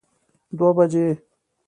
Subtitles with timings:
[0.57, 1.07] دوه بجی